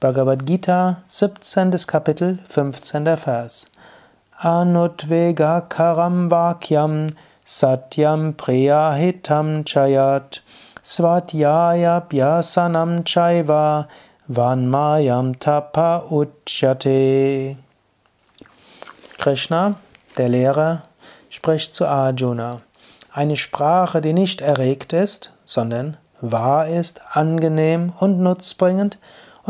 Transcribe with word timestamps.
Bhagavad 0.00 0.46
Gita, 0.46 1.02
17. 1.08 1.86
Kapitel, 1.86 2.38
15. 2.48 3.04
Vers. 3.04 3.66
Anudvega 4.40 5.68
karam 5.68 6.30
vakyam 6.30 7.14
satyam 7.44 8.32
priyahitam 8.32 9.62
chayat 9.62 10.40
svatyaya 10.82 12.08
bhyasanam 12.08 13.04
chaiva 13.04 13.88
vanmayam 14.26 15.38
tapa 15.38 16.06
uchyate. 16.08 17.58
Krishna, 19.18 19.74
der 20.16 20.30
Lehrer, 20.30 20.82
spricht 21.28 21.74
zu 21.74 21.84
Arjuna. 21.84 22.62
Eine 23.12 23.36
Sprache, 23.36 24.00
die 24.00 24.14
nicht 24.14 24.40
erregt 24.40 24.94
ist, 24.94 25.34
sondern 25.44 25.98
wahr 26.22 26.68
ist, 26.68 27.02
angenehm 27.14 27.92
und 28.00 28.18
nutzbringend, 28.18 28.98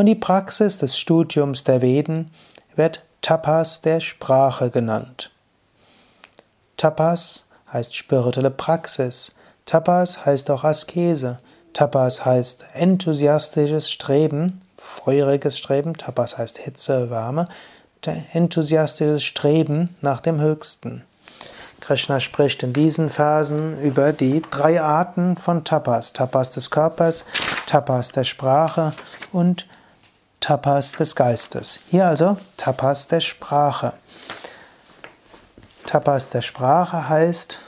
und 0.01 0.07
die 0.07 0.15
Praxis 0.15 0.79
des 0.79 0.99
Studiums 0.99 1.63
der 1.63 1.83
Veden 1.83 2.31
wird 2.75 3.03
Tapas 3.21 3.83
der 3.83 4.01
Sprache 4.01 4.71
genannt. 4.71 5.31
Tapas 6.79 7.45
heißt 7.71 7.95
spirituelle 7.95 8.51
Praxis. 8.51 9.33
Tapas 9.67 10.25
heißt 10.25 10.51
auch 10.51 10.65
Askese. 10.65 11.39
Tapas 11.75 12.25
heißt 12.25 12.65
enthusiastisches 12.73 13.91
Streben, 13.91 14.63
feuriges 14.79 15.59
Streben. 15.59 15.93
Tapas 15.93 16.39
heißt 16.39 16.57
Hitze, 16.57 17.11
Wärme. 17.11 17.45
Enthusiastisches 18.33 19.23
Streben 19.23 19.95
nach 20.01 20.23
dem 20.23 20.41
Höchsten. 20.41 21.05
Krishna 21.81 22.21
spricht 22.21 22.63
in 22.63 22.73
diesen 22.73 23.11
Versen 23.11 23.79
über 23.83 24.15
die 24.15 24.43
drei 24.51 24.81
Arten 24.81 25.37
von 25.37 25.63
Tapas. 25.63 26.15
Tapas 26.15 26.49
des 26.49 26.71
Körpers, 26.71 27.27
Tapas 27.67 28.13
der 28.13 28.25
Sprache 28.25 28.95
und 29.31 29.67
Tapas 30.41 30.93
des 30.93 31.15
Geistes. 31.15 31.81
Hier 31.91 32.07
also 32.07 32.39
Tapas 32.57 33.07
der 33.07 33.21
Sprache. 33.21 33.93
Tapas 35.87 36.31
der 36.31 36.41
Sprache 36.41 37.09
heißt 37.09 37.59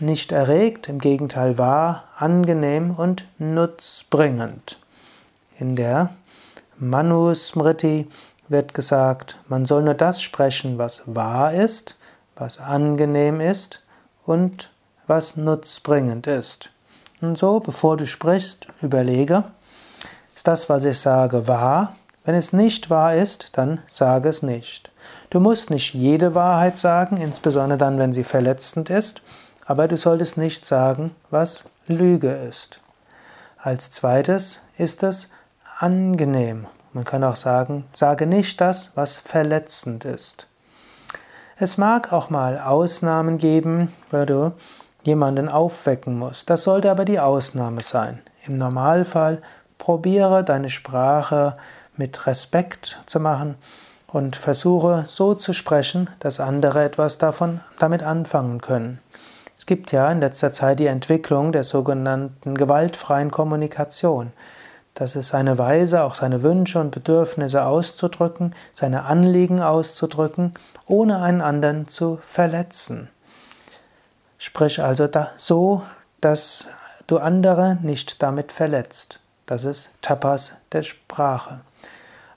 nicht 0.00 0.32
erregt, 0.32 0.88
im 0.88 0.98
Gegenteil 0.98 1.58
wahr, 1.58 2.04
angenehm 2.16 2.90
und 2.92 3.26
nutzbringend. 3.38 4.78
In 5.58 5.76
der 5.76 6.10
Manusmriti 6.78 8.08
wird 8.48 8.74
gesagt, 8.74 9.38
man 9.48 9.66
soll 9.66 9.82
nur 9.82 9.94
das 9.94 10.22
sprechen, 10.22 10.78
was 10.78 11.02
wahr 11.06 11.52
ist, 11.52 11.96
was 12.36 12.58
angenehm 12.58 13.40
ist 13.40 13.82
und 14.24 14.70
was 15.06 15.36
nutzbringend 15.36 16.26
ist. 16.26 16.70
Und 17.20 17.38
so, 17.38 17.60
bevor 17.60 17.96
du 17.96 18.06
sprichst, 18.06 18.66
überlege, 18.82 19.44
ist 20.34 20.48
das, 20.48 20.68
was 20.68 20.84
ich 20.84 20.98
sage, 20.98 21.46
wahr? 21.46 21.94
Wenn 22.24 22.34
es 22.34 22.52
nicht 22.52 22.88
wahr 22.88 23.14
ist, 23.14 23.50
dann 23.58 23.80
sage 23.86 24.30
es 24.30 24.42
nicht. 24.42 24.90
Du 25.28 25.40
musst 25.40 25.70
nicht 25.70 25.92
jede 25.92 26.34
Wahrheit 26.34 26.78
sagen, 26.78 27.18
insbesondere 27.18 27.78
dann, 27.78 27.98
wenn 27.98 28.12
sie 28.14 28.24
verletzend 28.24 28.88
ist, 28.88 29.20
aber 29.66 29.88
du 29.88 29.96
solltest 29.96 30.38
nicht 30.38 30.64
sagen, 30.64 31.14
was 31.30 31.64
Lüge 31.86 32.30
ist. 32.30 32.80
Als 33.58 33.90
zweites 33.90 34.60
ist 34.78 35.02
es 35.02 35.30
angenehm. 35.78 36.66
Man 36.92 37.04
kann 37.04 37.24
auch 37.24 37.36
sagen, 37.36 37.84
sage 37.92 38.26
nicht 38.26 38.60
das, 38.60 38.92
was 38.94 39.18
verletzend 39.18 40.04
ist. 40.04 40.46
Es 41.56 41.76
mag 41.78 42.12
auch 42.12 42.30
mal 42.30 42.58
Ausnahmen 42.58 43.38
geben, 43.38 43.92
weil 44.10 44.26
du 44.26 44.52
jemanden 45.02 45.48
aufwecken 45.48 46.18
musst. 46.18 46.48
Das 46.50 46.62
sollte 46.62 46.90
aber 46.90 47.04
die 47.04 47.20
Ausnahme 47.20 47.82
sein. 47.82 48.22
Im 48.46 48.56
Normalfall 48.56 49.42
probiere 49.78 50.42
deine 50.44 50.70
Sprache 50.70 51.54
mit 51.96 52.26
Respekt 52.26 53.00
zu 53.06 53.20
machen 53.20 53.56
und 54.08 54.36
versuche 54.36 55.04
so 55.06 55.34
zu 55.34 55.52
sprechen, 55.52 56.08
dass 56.20 56.40
andere 56.40 56.84
etwas 56.84 57.18
davon 57.18 57.60
damit 57.78 58.02
anfangen 58.02 58.60
können. 58.60 59.00
Es 59.56 59.66
gibt 59.66 59.92
ja 59.92 60.10
in 60.10 60.20
letzter 60.20 60.52
Zeit 60.52 60.80
die 60.80 60.86
Entwicklung 60.86 61.52
der 61.52 61.64
sogenannten 61.64 62.56
gewaltfreien 62.56 63.30
Kommunikation. 63.30 64.32
Das 64.94 65.16
ist 65.16 65.34
eine 65.34 65.58
Weise, 65.58 66.04
auch 66.04 66.14
seine 66.14 66.42
Wünsche 66.42 66.78
und 66.78 66.92
Bedürfnisse 66.92 67.64
auszudrücken, 67.64 68.54
seine 68.72 69.04
Anliegen 69.04 69.60
auszudrücken, 69.60 70.52
ohne 70.86 71.20
einen 71.20 71.40
anderen 71.40 71.88
zu 71.88 72.20
verletzen. 72.24 73.08
Sprich 74.38 74.80
also 74.80 75.08
da, 75.08 75.30
so, 75.36 75.82
dass 76.20 76.68
du 77.06 77.18
andere 77.18 77.78
nicht 77.82 78.22
damit 78.22 78.52
verletzt. 78.52 79.20
Das 79.46 79.64
ist 79.64 79.90
Tapas 80.00 80.54
der 80.72 80.82
Sprache. 80.82 81.60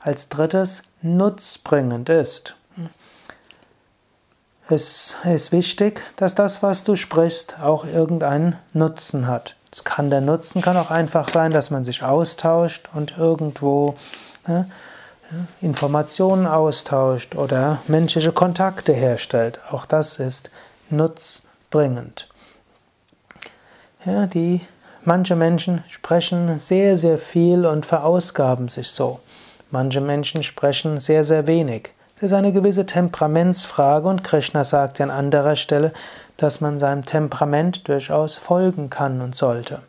Als 0.07 0.29
drittes 0.29 0.83
nutzbringend 1.01 2.07
ist. 2.07 2.55
Es 4.69 5.17
ist 5.25 5.51
wichtig, 5.51 6.01
dass 6.15 6.33
das, 6.33 6.63
was 6.63 6.85
du 6.85 6.95
sprichst, 6.95 7.59
auch 7.59 7.83
irgendeinen 7.83 8.55
Nutzen 8.71 9.27
hat. 9.27 9.57
Es 9.69 9.83
kann 9.83 10.09
der 10.09 10.21
Nutzen 10.21 10.61
kann 10.61 10.77
auch 10.77 10.91
einfach 10.91 11.27
sein, 11.27 11.51
dass 11.51 11.71
man 11.71 11.83
sich 11.83 12.03
austauscht 12.03 12.87
und 12.93 13.17
irgendwo 13.17 13.95
ne, 14.47 14.69
Informationen 15.59 16.47
austauscht 16.47 17.35
oder 17.35 17.79
menschliche 17.89 18.31
Kontakte 18.31 18.93
herstellt. 18.93 19.59
Auch 19.71 19.85
das 19.85 20.19
ist 20.19 20.51
nutzbringend. 20.89 22.29
Ja, 24.05 24.25
die, 24.25 24.61
manche 25.03 25.35
Menschen 25.35 25.83
sprechen 25.89 26.59
sehr, 26.59 26.95
sehr 26.95 27.17
viel 27.17 27.65
und 27.65 27.85
verausgaben 27.85 28.69
sich 28.69 28.89
so. 28.91 29.19
Manche 29.69 30.01
Menschen 30.01 30.43
sprechen 30.43 30.99
sehr, 30.99 31.23
sehr 31.23 31.47
wenig. 31.47 31.93
Es 32.17 32.23
ist 32.23 32.33
eine 32.33 32.51
gewisse 32.51 32.85
Temperamentsfrage 32.85 34.07
und 34.07 34.23
Krishna 34.23 34.63
sagt 34.63 34.99
an 35.01 35.11
anderer 35.11 35.55
Stelle, 35.55 35.93
dass 36.37 36.61
man 36.61 36.79
seinem 36.79 37.05
Temperament 37.05 37.87
durchaus 37.87 38.37
folgen 38.37 38.89
kann 38.89 39.21
und 39.21 39.35
sollte. 39.35 39.83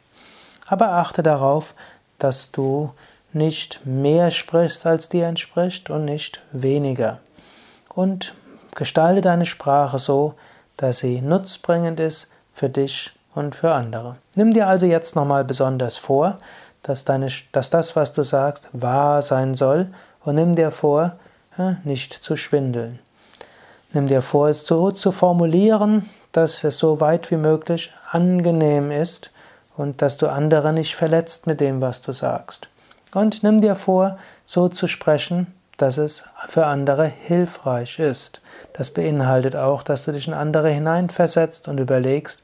Aber 0.67 0.93
achte 0.93 1.23
darauf, 1.23 1.75
dass 2.19 2.51
du 2.51 2.93
nicht 3.33 3.87
mehr 3.87 4.31
sprichst, 4.31 4.85
als 4.85 5.09
dir 5.09 5.27
entspricht 5.27 5.91
und 5.91 6.05
nicht 6.05 6.43
weniger. 6.53 7.21
Und 7.95 8.35
gestalte 8.75 9.21
deine 9.21 9.47
Sprache 9.47 9.99
so, 9.99 10.35
dass 10.77 10.99
sie 10.99 11.21
nutzbringend 11.21 12.01
ist 12.01 12.29
für 12.53 12.69
dich 12.69 13.13
und 13.35 13.55
für 13.55 13.73
andere. 13.73 14.19
Nimm 14.35 14.53
dir 14.53 14.67
also 14.67 14.87
jetzt 14.87 15.17
nochmal 15.17 15.45
besonders 15.45 15.97
vor, 15.97 16.39
dass, 16.89 17.05
deine, 17.05 17.29
dass 17.53 17.69
das, 17.69 17.97
was 17.97 18.15
du 18.15 18.23
sagst, 18.23 18.69
wahr 18.73 19.21
sein 19.21 19.55
soll 19.55 19.89
und 20.25 20.37
nimm 20.37 20.57
dir 20.57 20.71
vor, 20.71 21.17
nicht 21.85 22.13
zu 22.13 22.37
schwindeln. 22.37 22.99
Nimm 23.93 24.09
dir 24.09 24.23
vor, 24.23 24.49
es 24.49 24.67
so 24.67 24.91
zu 24.91 25.13
formulieren, 25.13 26.09
dass 26.33 26.65
es 26.65 26.79
so 26.79 27.01
weit 27.01 27.31
wie 27.31 27.37
möglich 27.37 27.93
angenehm 28.11 28.91
ist 28.91 29.33
und 29.77 30.03
dass 30.03 30.17
du 30.17 30.29
andere 30.29 30.73
nicht 30.73 30.95
verletzt 30.95 31.47
mit 31.47 31.61
dem, 31.61 31.81
was 31.81 32.01
du 32.01 32.13
sagst. 32.13 32.69
Und 33.13 33.43
nimm 33.43 33.61
dir 33.61 33.77
vor, 33.77 34.19
so 34.45 34.69
zu 34.69 34.87
sprechen, 34.87 35.53
dass 35.77 35.99
es 35.99 36.25
für 36.49 36.67
andere 36.67 37.07
hilfreich 37.07 37.99
ist. 37.99 38.41
Das 38.73 38.91
beinhaltet 38.91 39.57
auch, 39.57 39.83
dass 39.83 40.05
du 40.05 40.13
dich 40.13 40.27
in 40.27 40.35
andere 40.35 40.71
hineinversetzt 40.71 41.69
und 41.69 41.79
überlegst, 41.79 42.41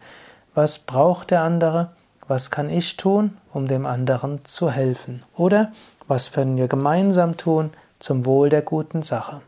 was 0.54 0.78
braucht 0.78 1.30
der 1.30 1.42
andere, 1.42 1.90
was 2.28 2.50
kann 2.50 2.70
ich 2.70 2.96
tun, 2.96 3.36
um 3.52 3.68
dem 3.68 3.86
anderen 3.86 4.44
zu 4.44 4.70
helfen? 4.70 5.22
Oder 5.36 5.72
was 6.06 6.32
können 6.32 6.56
wir 6.56 6.68
gemeinsam 6.68 7.36
tun 7.36 7.70
zum 7.98 8.24
Wohl 8.26 8.48
der 8.48 8.62
guten 8.62 9.02
Sache? 9.02 9.42